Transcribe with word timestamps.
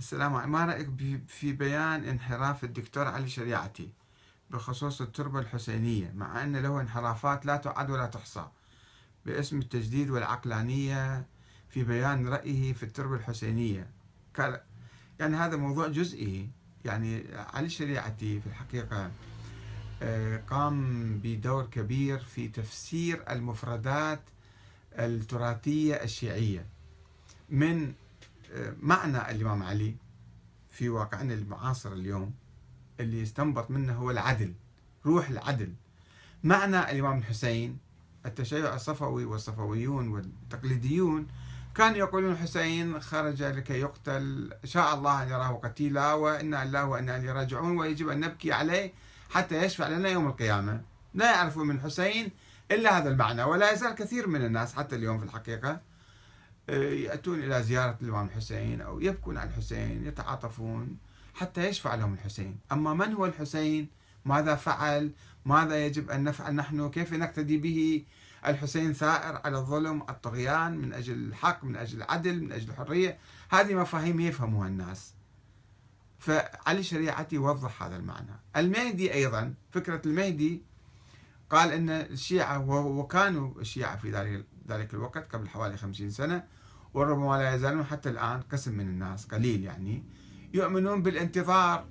السلام 0.00 0.34
عليكم. 0.34 0.52
ما 0.52 0.64
رأيك 0.64 0.90
في 1.28 1.52
بيان 1.52 2.04
انحراف 2.04 2.64
الدكتور 2.64 3.06
علي 3.06 3.28
شريعتي 3.28 3.88
بخصوص 4.50 5.00
التربة 5.00 5.40
الحسينية 5.40 6.12
مع 6.16 6.42
أن 6.42 6.56
له 6.56 6.80
انحرافات 6.80 7.46
لا 7.46 7.56
تعد 7.56 7.90
ولا 7.90 8.06
تحصى 8.06 8.48
باسم 9.26 9.58
التجديد 9.58 10.10
والعقلانية 10.10 11.26
في 11.68 11.84
بيان 11.84 12.28
رأيه 12.28 12.72
في 12.72 12.82
التربة 12.82 13.14
الحسينية؟ 13.14 13.90
يعني 15.20 15.36
هذا 15.36 15.56
موضوع 15.56 15.88
جزئي. 15.88 16.48
يعني 16.84 17.24
علي 17.36 17.68
شريعتي 17.68 18.40
في 18.40 18.46
الحقيقة 18.46 19.10
آه، 20.02 20.42
قام 20.50 21.18
بدور 21.18 21.66
كبير 21.66 22.18
في 22.18 22.48
تفسير 22.48 23.24
المفردات 23.30 24.22
التراثية 24.92 25.94
الشيعية 25.94 26.66
من 27.50 27.92
معنى 28.80 29.30
الإمام 29.30 29.62
علي 29.62 29.96
في 30.70 30.88
واقعنا 30.88 31.34
المعاصر 31.34 31.92
اليوم 31.92 32.34
اللي 33.00 33.20
يستنبط 33.20 33.70
منه 33.70 33.94
هو 33.94 34.10
العدل 34.10 34.54
روح 35.06 35.28
العدل. 35.28 35.72
معنى 36.44 36.90
الإمام 36.90 37.18
الحسين 37.18 37.78
التشيع 38.26 38.74
الصفوي 38.74 39.24
والصفويون 39.24 40.08
والتقليديون 40.08 41.26
كانوا 41.74 41.96
يقولون 41.96 42.32
الحسين 42.32 43.00
خرج 43.00 43.42
لكي 43.42 43.80
يقتل 43.80 44.52
شاء 44.64 44.94
الله 44.94 45.22
أن 45.22 45.28
يراه 45.28 45.52
قتيلا 45.52 46.12
وإنا 46.12 46.62
الله 46.62 46.84
وإنا 46.84 47.16
إليه 47.16 47.32
راجعون 47.32 47.78
ويجب 47.78 48.08
أن 48.08 48.20
نبكي 48.20 48.52
عليه 48.52 48.92
حتى 49.30 49.64
يشفع 49.64 49.88
لنا 49.88 50.08
يوم 50.08 50.26
القيامة. 50.26 50.82
لا 51.14 51.32
يعرفون 51.32 51.66
من 51.66 51.74
الحسين 51.74 52.30
إلا 52.70 52.98
هذا 52.98 53.08
المعنى 53.08 53.42
ولا 53.42 53.72
يزال 53.72 53.94
كثير 53.94 54.28
من 54.28 54.44
الناس 54.44 54.74
حتى 54.74 54.96
اليوم 54.96 55.18
في 55.18 55.24
الحقيقة 55.24 55.80
يأتون 56.76 57.42
إلى 57.42 57.62
زيارة 57.62 57.98
الإمام 58.02 58.26
الحسين 58.26 58.80
أو 58.80 59.00
يبكون 59.00 59.38
على 59.38 59.50
الحسين 59.50 60.06
يتعاطفون 60.06 60.96
حتى 61.34 61.68
يشفع 61.68 61.94
لهم 61.94 62.14
الحسين. 62.14 62.58
أما 62.72 62.94
من 62.94 63.12
هو 63.12 63.26
الحسين؟ 63.26 63.88
ماذا 64.24 64.54
فعل؟ 64.54 65.12
ماذا 65.44 65.86
يجب 65.86 66.10
أن 66.10 66.24
نفعل؟ 66.24 66.54
نحن 66.54 66.90
كيف 66.90 67.12
نقتدي 67.12 67.58
به؟ 67.58 68.04
الحسين 68.46 68.92
ثائر 68.92 69.40
على 69.44 69.58
الظلم 69.58 70.02
الطغيان 70.02 70.78
من 70.78 70.92
أجل 70.92 71.14
الحق 71.14 71.64
من 71.64 71.76
أجل 71.76 71.96
العدل 71.96 72.42
من 72.42 72.52
أجل 72.52 72.70
الحرية. 72.70 73.18
هذه 73.50 73.74
مفاهيم 73.74 74.20
يفهمها 74.20 74.68
الناس. 74.68 75.14
فعلي 76.18 76.82
شريعتي 76.82 77.38
وضح 77.38 77.82
هذا 77.82 77.96
المعنى. 77.96 78.40
المهدي 78.56 79.14
أيضا 79.14 79.54
فكرة 79.70 80.02
المهدي 80.06 80.62
قال 81.50 81.72
أن 81.72 81.90
الشيعة 81.90 82.70
وكانوا 82.70 83.60
الشيعة 83.60 83.96
في 83.96 84.10
ذلك 84.68 84.94
الوقت 84.94 85.34
قبل 85.34 85.48
حوالي 85.48 85.76
خمسين 85.76 86.10
سنة 86.10 86.44
وربما 86.94 87.36
لا 87.36 87.54
يزالون 87.54 87.84
حتى 87.84 88.08
الآن 88.08 88.40
قسم 88.40 88.74
من 88.74 88.88
الناس 88.88 89.26
قليل 89.26 89.64
يعني. 89.64 90.04
يؤمنون 90.54 91.02
بالانتظار. 91.02 91.86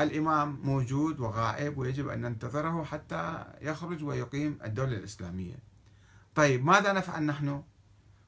الإمام 0.00 0.60
موجود 0.62 1.20
وغائب 1.20 1.78
ويجب 1.78 2.08
أن 2.08 2.20
ننتظره 2.20 2.84
حتى 2.84 3.44
يخرج 3.62 4.04
ويقيم 4.04 4.58
الدولة 4.64 4.96
الإسلامية. 4.96 5.58
طيب 6.34 6.64
ماذا 6.64 6.92
نفعل 6.92 7.22
نحن؟ 7.22 7.62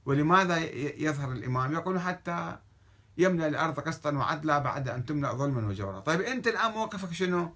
ولماذا 0.06 0.58
يظهر 1.02 1.32
الإمام؟ 1.32 1.72
يقول 1.72 2.00
حتى 2.00 2.58
يملأ 3.18 3.46
الأرض 3.46 3.80
قسطا 3.80 4.12
وعدلا 4.12 4.58
بعد 4.58 4.88
أن 4.88 5.04
تملأ 5.04 5.32
ظلما 5.32 5.68
وجورا. 5.68 6.00
طيب 6.00 6.20
أنت 6.20 6.46
الآن 6.46 6.72
موقفك 6.72 7.12
شنو؟ 7.12 7.52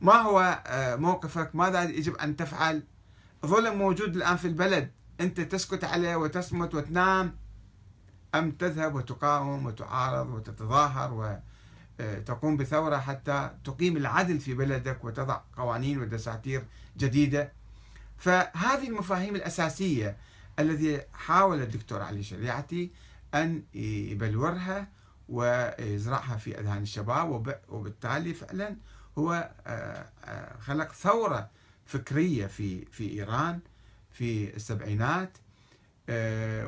ما 0.00 0.12
هو 0.12 0.62
آه، 0.66 0.96
موقفك؟ 0.96 1.56
ماذا 1.56 1.82
يجب 1.82 2.16
أن 2.16 2.36
تفعل؟ 2.36 2.82
ظلم 3.46 3.78
موجود 3.78 4.16
الآن 4.16 4.36
في 4.36 4.48
البلد. 4.48 4.90
أنت 5.20 5.40
تسكت 5.40 5.84
عليه 5.84 6.16
وتصمت 6.16 6.74
وتنام. 6.74 7.45
أم 8.34 8.50
تذهب 8.50 8.94
وتقاوم 8.94 9.66
وتعارض 9.66 10.28
وتتظاهر 10.28 11.38
وتقوم 12.00 12.56
بثورة 12.56 12.96
حتى 12.96 13.50
تقيم 13.64 13.96
العدل 13.96 14.40
في 14.40 14.54
بلدك 14.54 15.04
وتضع 15.04 15.40
قوانين 15.56 16.00
ودساتير 16.00 16.64
جديدة. 16.96 17.52
فهذه 18.18 18.88
المفاهيم 18.88 19.36
الأساسية 19.36 20.16
الذي 20.58 21.00
حاول 21.12 21.62
الدكتور 21.62 22.02
علي 22.02 22.22
شريعتي 22.22 22.90
أن 23.34 23.62
يبلورها 23.74 24.88
ويزرعها 25.28 26.36
في 26.36 26.60
أذهان 26.60 26.82
الشباب 26.82 27.60
وبالتالي 27.68 28.34
فعلا 28.34 28.76
هو 29.18 29.50
آه، 29.66 30.06
آه، 30.24 30.58
خلق 30.58 30.92
ثورة 30.92 31.50
فكرية 31.86 32.46
في 32.46 32.84
في 32.84 33.10
إيران 33.10 33.60
في 34.10 34.56
السبعينات. 34.56 35.38
آه، 35.38 35.45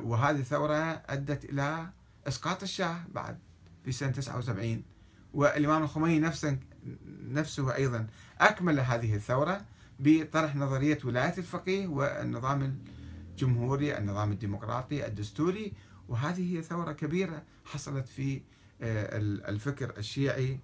وهذه 0.02 0.38
الثورة 0.40 1.02
أدت 1.06 1.44
إلى 1.44 1.90
إسقاط 2.28 2.62
الشاه 2.62 3.00
بعد 3.14 3.38
في 3.84 3.92
سنة 3.92 4.10
79 4.10 4.82
والإمام 5.34 5.82
الخميني 5.82 6.18
نفسه 6.18 6.58
نفسه 7.28 7.74
أيضا 7.74 8.06
أكمل 8.40 8.80
هذه 8.80 9.14
الثورة 9.14 9.64
بطرح 9.98 10.56
نظرية 10.56 10.98
ولاية 11.04 11.34
الفقيه 11.38 11.86
والنظام 11.86 12.80
الجمهوري 13.30 13.98
النظام 13.98 14.32
الديمقراطي 14.32 15.06
الدستوري. 15.06 15.72
وهذه 16.08 16.56
هي 16.56 16.62
ثورة 16.62 16.92
كبيرة 16.92 17.42
حصلت 17.64 18.08
في 18.08 18.42
آه، 18.82 19.18
الفكر 19.48 19.98
الشيعي 19.98 20.60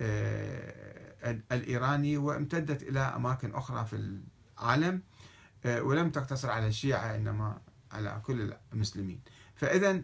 آه، 0.00 1.40
الإيراني 1.52 2.16
وامتدت 2.16 2.82
إلى 2.82 3.00
أماكن 3.00 3.54
أخرى 3.54 3.84
في 3.84 4.20
العالم. 4.58 5.02
ولم 5.66 6.10
تقتصر 6.10 6.50
على 6.50 6.66
الشيعة 6.66 7.16
إنما 7.16 7.60
على 7.92 8.20
كل 8.24 8.54
المسلمين. 8.72 9.20
فإذا 9.56 10.02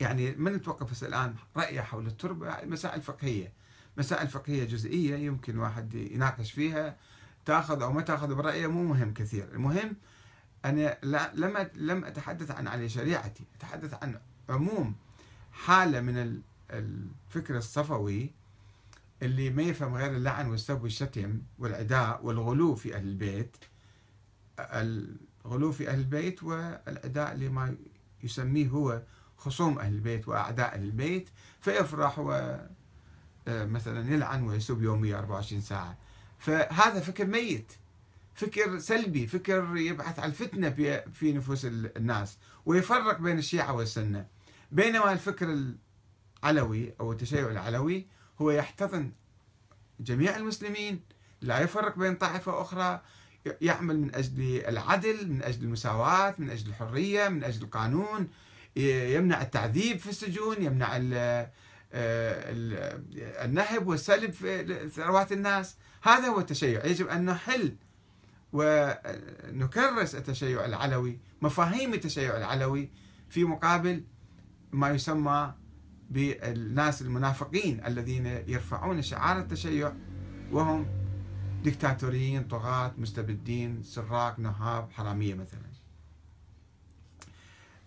يعني 0.00 0.30
من 0.30 0.52
نتوقف 0.52 1.04
الآن؟ 1.04 1.34
رأيه 1.56 1.80
حول 1.80 2.06
التربة 2.06 2.64
مسائل 2.64 3.02
فقهية. 3.02 3.52
مسائل 3.96 4.28
فقهية 4.28 4.64
جزئية 4.64 5.16
يمكن 5.16 5.58
واحد 5.58 5.94
يناقش 5.94 6.52
فيها 6.52 6.96
تأخذ 7.44 7.82
أو 7.82 7.92
ما 7.92 8.02
تأخذ 8.02 8.34
برأيه 8.34 8.66
مو 8.66 8.84
مهم 8.84 9.14
كثير. 9.14 9.48
المهم 9.52 9.96
أنا 10.64 10.98
لم 11.34 11.70
لم 11.74 12.04
أتحدث 12.04 12.50
عن 12.50 12.68
علي 12.68 12.88
شريعتي 12.88 13.44
أتحدث 13.56 13.94
عن 14.02 14.20
عموم 14.48 14.94
حالة 15.52 16.00
من 16.00 16.42
الفكر 16.70 17.56
الصفوي 17.56 18.30
اللي 19.22 19.50
ما 19.50 19.62
يفهم 19.62 19.94
غير 19.94 20.16
اللعن 20.16 20.46
والسب 20.46 20.82
والشتم 20.82 21.42
والعداء 21.58 22.26
والغلو 22.26 22.74
في 22.74 22.96
أهل 22.96 23.08
البيت. 23.08 23.56
غلو 25.46 25.72
في 25.72 25.90
أهل 25.90 25.98
البيت 25.98 26.42
والأداء 26.42 27.34
لما 27.34 27.76
يسميه 28.24 28.68
هو 28.68 29.02
خصوم 29.36 29.78
أهل 29.78 29.92
البيت 29.92 30.28
وأعداء 30.28 30.74
أهل 30.74 30.82
البيت 30.82 31.28
فيفرح 31.60 32.18
ومثلا 32.18 32.50
آه، 34.00 34.12
يلعن 34.12 34.42
ويسب 34.42 34.82
يوميا 34.82 35.18
24 35.18 35.60
ساعة. 35.60 35.98
فهذا 36.38 37.00
فكر 37.00 37.26
ميت 37.26 37.72
فكر 38.34 38.78
سلبي 38.78 39.26
فكر 39.26 39.76
يبحث 39.76 40.18
عن 40.18 40.28
الفتنة 40.28 40.70
في 41.12 41.32
نفوس 41.32 41.64
الناس 41.64 42.38
ويفرق 42.66 43.18
بين 43.18 43.38
الشيعة 43.38 43.72
والسنة. 43.72 44.26
بينما 44.72 45.12
الفكر 45.12 45.74
العلوي 46.44 46.94
أو 47.00 47.12
التشيع 47.12 47.50
العلوي 47.50 48.06
هو 48.40 48.50
يحتضن 48.50 49.12
جميع 50.00 50.36
المسلمين 50.36 51.00
لا 51.40 51.60
يفرق 51.60 51.98
بين 51.98 52.16
طائفة 52.16 52.60
أخرى 52.60 53.00
يعمل 53.60 54.00
من 54.00 54.14
أجل 54.14 54.62
العدل 54.68 55.28
من 55.28 55.42
أجل 55.42 55.62
المساواة 55.62 56.34
من 56.38 56.50
أجل 56.50 56.68
الحرية 56.68 57.28
من 57.28 57.44
أجل 57.44 57.62
القانون 57.62 58.28
يمنع 58.76 59.42
التعذيب 59.42 59.98
في 59.98 60.08
السجون 60.08 60.56
يمنع 60.62 60.88
النهب 63.44 63.86
والسلب 63.86 64.32
في 64.32 64.88
ثروات 64.88 65.32
الناس. 65.32 65.76
هذا 66.02 66.28
هو 66.28 66.40
التشيع. 66.40 66.86
يجب 66.86 67.08
أن 67.08 67.24
نحل 67.24 67.74
ونكرس 68.52 70.14
التشيع 70.14 70.64
العلوي 70.64 71.18
مفاهيم 71.42 71.94
التشيع 71.94 72.36
العلوي 72.36 72.90
في 73.28 73.44
مقابل 73.44 74.04
ما 74.72 74.90
يسمى 74.90 75.54
بالناس 76.10 77.02
المنافقين 77.02 77.86
الذين 77.86 78.26
يرفعون 78.26 79.02
شعار 79.02 79.38
التشيع 79.38 79.92
وهم 80.52 80.86
دكتاتوريين 81.64 82.44
طغاة 82.44 82.92
مستبدين 82.98 83.82
سراق 83.82 84.38
نهاب 84.38 84.92
حرامية 84.92 85.34
مثلا. 85.34 85.70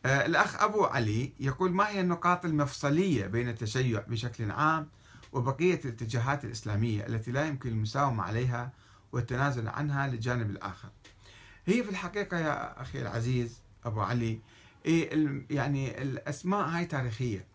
آه 0.05 0.25
الأخ 0.25 0.63
أبو 0.63 0.83
علي 0.83 1.31
يقول 1.39 1.71
ما 1.71 1.89
هي 1.89 2.01
النقاط 2.01 2.45
المفصلية 2.45 3.27
بين 3.27 3.49
التشيع 3.49 4.03
بشكل 4.07 4.51
عام 4.51 4.87
وبقية 5.33 5.79
الاتجاهات 5.85 6.45
الإسلامية 6.45 7.07
التي 7.07 7.31
لا 7.31 7.45
يمكن 7.45 7.69
المساومة 7.69 8.23
عليها 8.23 8.71
والتنازل 9.11 9.67
عنها 9.67 10.07
للجانب 10.07 10.49
الآخر؟ 10.49 10.89
هي 11.65 11.83
في 11.83 11.89
الحقيقة 11.89 12.37
يا 12.37 12.81
أخي 12.81 13.01
العزيز 13.01 13.61
أبو 13.85 14.01
علي 14.01 14.39
إيه 14.85 15.43
يعني 15.49 16.01
الأسماء 16.01 16.67
هاي 16.67 16.85
تاريخية. 16.85 17.45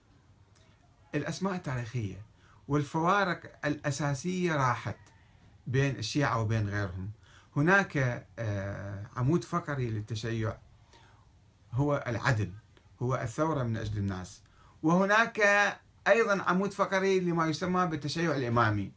الأسماء 1.14 1.54
التاريخية 1.54 2.22
والفوارق 2.68 3.58
الأساسية 3.64 4.56
راحت. 4.56 4.96
بين 5.68 5.96
الشيعة 5.96 6.40
وبين 6.40 6.68
غيرهم. 6.68 7.10
هناك 7.56 8.26
آه، 8.38 9.06
عمود 9.16 9.44
فقري 9.44 9.90
للتشيع. 9.90 10.56
هو 11.72 12.04
العدل. 12.06 12.50
هو 13.02 13.14
الثورة 13.14 13.62
من 13.62 13.76
أجل 13.76 13.98
الناس. 13.98 14.42
وهناك 14.82 15.40
أيضا 16.08 16.42
عمود 16.42 16.72
فقري 16.72 17.20
لما 17.20 17.46
يسمى 17.46 17.86
بالتشيع 17.86 18.36
الإمامي. 18.36 18.92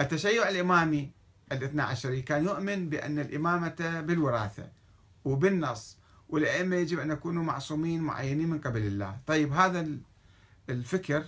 التشيع 0.00 0.48
الإمامي 0.48 1.10
الاثنى 1.52 1.82
عشري 1.82 2.22
كان 2.22 2.44
يؤمن 2.44 2.88
بأن 2.88 3.18
الإمامة 3.18 4.00
بالوراثة 4.00 4.68
وبالنص 5.24 5.96
والأئمة 6.28 6.76
يجب 6.76 6.98
أن 6.98 7.10
يكونوا 7.10 7.42
معصومين 7.42 8.00
معينين 8.00 8.48
من 8.48 8.58
قبل 8.58 8.82
الله. 8.82 9.18
طيب 9.26 9.52
هذا 9.52 9.88
الفكر 10.70 11.24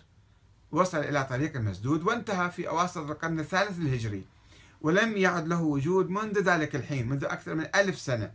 وصل 0.72 0.98
إلى 0.98 1.24
طريق 1.24 1.56
المسدود 1.56 2.02
وانتهى 2.02 2.50
في 2.50 2.68
أواسط 2.68 3.10
القرن 3.10 3.40
الثالث 3.40 3.78
الهجري 3.78 4.24
ولم 4.80 5.16
يعد 5.16 5.48
له 5.48 5.62
وجود 5.62 6.10
منذ 6.10 6.40
ذلك 6.40 6.76
الحين 6.76 7.08
منذ 7.08 7.24
أكثر 7.24 7.54
من 7.54 7.66
ألف 7.74 7.98
سنة. 7.98 8.32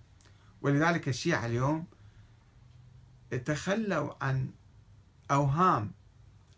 ولذلك 0.62 1.08
الشيعة 1.08 1.46
اليوم 1.46 1.86
تخلوا 3.46 4.24
عن 4.24 4.50
أوهام 5.32 5.92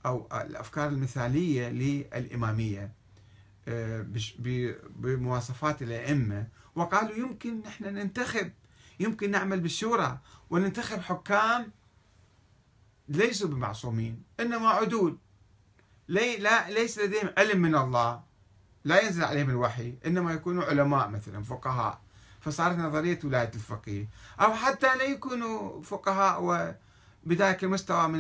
أو 0.06 0.28
الأفكار 0.34 0.90
المثالية 0.90 1.70
للإمامية 1.70 2.92
آه، 3.68 4.06
بمواصفات 4.96 5.82
الأئمة. 5.82 6.48
وقالوا 6.76 7.16
يمكن 7.16 7.62
نحن 7.62 7.84
ننتخب 7.84 8.52
يمكن 9.00 9.32
نعمل 9.32 9.60
بالشورى 9.60 10.20
وننتخب 10.50 11.02
حكام 11.02 11.72
ليسوا 13.10 13.50
بمعصومين 13.50 14.24
إنما 14.40 14.70
عدول. 14.70 15.18
لي 16.08 16.38
لا 16.38 16.70
ليس 16.70 17.00
لديهم 17.00 17.30
علم 17.38 17.62
من 17.62 17.76
الله. 17.76 18.24
لا 18.86 19.02
ينزل 19.02 19.24
عليهم 19.24 19.50
الوحي 19.50 19.94
إنما 20.06 20.34
يكونوا 20.34 20.64
علماء 20.64 21.10
مثلا 21.10 21.44
فقهاء. 21.44 22.02
فصارت 22.42 22.78
نظرية 22.78 23.20
ولاية 23.24 23.52
الفقيه. 23.56 24.08
أو 24.40 24.54
حتى 24.54 24.96
لا 24.96 25.04
يكونوا 25.04 25.82
فقهاء 25.84 26.44
وبذلك 27.26 27.64
المستوى 27.64 28.08
من 28.08 28.20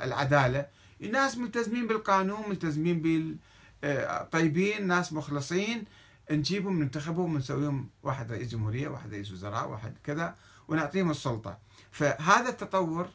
العدالة. 0.00 0.66
ناس 1.00 1.38
ملتزمين 1.38 1.86
بالقانون 1.86 2.48
ملتزمين 2.48 3.26
بالطيبين 3.82 4.86
ناس 4.86 5.12
مخلصين. 5.12 5.84
نجيبهم 6.30 6.82
ننتخبهم 6.82 7.34
ونسويهم 7.34 7.88
واحد 8.02 8.32
رئيس 8.32 8.48
جمهورية 8.48 8.88
واحد 8.88 9.14
رئيس 9.14 9.32
وزراء 9.32 9.68
واحد 9.68 9.94
كذا 10.04 10.34
ونعطيهم 10.68 11.10
السلطة. 11.10 11.58
فهذا 11.90 12.48
التطور 12.48 13.08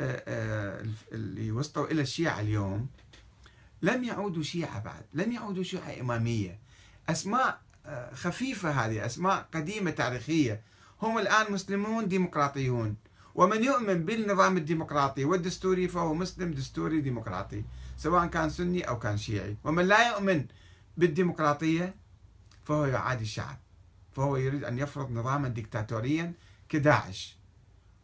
آه، 0.00 0.22
آه، 0.28 0.86
اللي 1.12 1.52
وصلوا 1.52 1.86
إلى 1.86 2.02
الشيعة 2.02 2.40
اليوم 2.40 2.88
لم 3.82 4.04
يعودوا 4.04 4.42
شيعة 4.42 4.80
بعد 4.80 5.04
لم 5.14 5.32
يعودوا 5.32 5.62
شيعة 5.62 6.00
إمامية. 6.00 6.58
أسماء 7.08 7.60
آه، 7.86 8.14
خفيفة 8.14 8.70
هذه 8.70 9.06
أسماء 9.06 9.48
قديمة 9.54 9.90
تاريخية. 9.90 10.62
هم 11.02 11.18
الآن 11.18 11.52
مسلمون 11.52 12.08
ديمقراطيون. 12.08 12.96
ومن 13.34 13.64
يؤمن 13.64 14.04
بالنظام 14.04 14.56
الديمقراطي 14.56 15.24
والدستوري 15.24 15.88
فهو 15.88 16.14
مسلم 16.14 16.50
دستوري 16.50 17.00
ديمقراطي 17.00 17.64
سواء 17.98 18.26
كان 18.26 18.50
سني 18.50 18.88
أو 18.88 18.98
كان 18.98 19.16
شيعي. 19.18 19.56
ومن 19.64 19.84
لا 19.84 20.08
يؤمن 20.10 20.46
بالديمقراطية 20.96 21.94
فهو 22.64 22.84
يعادي 22.84 23.22
الشعب. 23.22 23.58
فهو 24.12 24.36
يريد 24.36 24.64
أن 24.64 24.78
يفرض 24.78 25.10
نظاما 25.10 25.48
ديكتاتوريا 25.48 26.32
كداعش. 26.68 27.36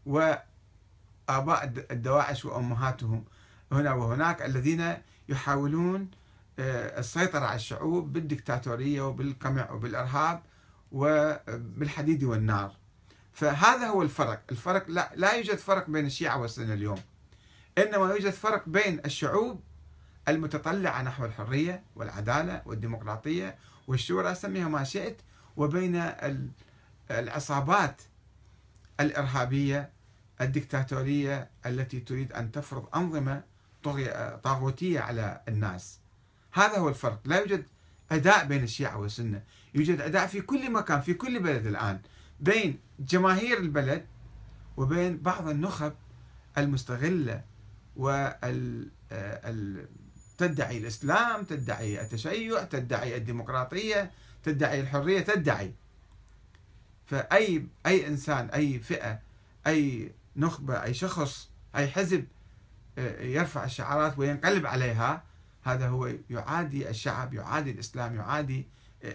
وآباء 0.06 1.72
الدواعش 1.90 2.44
وأمهاتهم 2.44 3.25
هنا 3.72 3.92
وهناك 3.92 4.42
الذين 4.42 4.94
يحاولون 5.28 6.10
آه، 6.58 7.00
السيطرة 7.00 7.44
على 7.44 7.56
الشعوب 7.56 8.12
بالدكتاتورية 8.12 9.02
وبالقمع 9.02 9.70
وبالإرهاب 9.70 10.42
وبالحديد 10.92 12.25
والنار. 12.25 12.72
فهذا 13.32 13.86
هو 13.86 14.02
الفرق. 14.02 14.42
الفرق 14.50 14.90
لا, 14.90 15.10
لا 15.14 15.32
يوجد 15.32 15.54
فرق 15.56 15.90
بين 15.90 16.06
الشيعة 16.06 16.40
والسنة 16.40 16.75
اليوم. 16.75 16.98
إنما 17.78 18.10
يوجد 18.10 18.30
فرق 18.30 18.69
بين 18.69 19.00
الشعوب 19.04 19.60
المتطلعة 20.28 21.02
نحو 21.02 21.25
الحرية 21.25 21.82
والعدالة 21.96 22.62
والديمقراطية 22.66 23.58
والشورى 23.88 24.34
سميها 24.34 24.69
ما 24.69 24.84
شئت 24.84 25.16
وبين 25.56 26.12
العصابات 27.10 28.02
الإرهابية 29.00 29.90
الدكتاتورية 30.40 31.50
التي 31.66 32.00
تريد 32.00 32.32
أن 32.32 32.52
تفرض 32.52 32.96
أنظمة 32.96 33.42
طاغوتية 34.42 35.00
على 35.00 35.40
الناس. 35.48 35.98
هذا 36.52 36.78
هو 36.78 36.88
الفرق. 36.88 37.20
لا 37.25 37.38
يوجد 37.38 37.66
أداء 38.10 38.46
بين 38.46 38.62
الشيعة 38.62 38.98
والسنة. 38.98 39.42
يوجد 39.75 40.00
أداء 40.00 40.26
في 40.26 40.40
كل 40.40 40.72
مكان 40.72 41.00
في 41.00 41.14
كل 41.14 41.42
بلد 41.42 41.66
الآن 41.66 42.00
بين 42.40 42.78
جماهير 43.00 43.58
البلد 43.58 44.06
وبين 44.76 45.19
بعض 45.19 45.48
النخب 45.48 45.92
المستغلة 46.58 47.42
وال 47.96 48.88
تدعي 50.38 50.78
الإسلام 50.78 51.44
تدعي 51.44 52.00
التشيع 52.00 52.64
تدعي 52.64 53.16
الديمقراطية 53.16 54.10
تدعي 54.42 54.80
الحرية 54.80 55.20
تدعي. 55.20 55.75
فأي 57.06 57.66
أي 57.86 58.06
إنسان 58.06 58.50
أي 58.50 58.78
فئة 58.78 59.20
أي 59.66 60.12
نخبة 60.36 60.82
أي 60.82 60.94
شخص 60.94 61.50
أي 61.76 61.88
حزب 61.88 62.25
يرفع 63.21 63.65
الشعارات 63.65 64.19
وينقلب 64.19 64.67
عليها 64.67 65.23
هذا 65.62 65.89
هو 65.89 66.12
يعادي 66.31 66.89
الشعب 66.91 67.35
يعادي 67.35 67.71
الإسلام 67.71 68.17
يعادي 68.17 68.67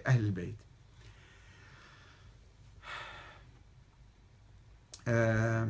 أهل 0.07 0.25
البيت. 0.25 0.55
آه 5.07 5.69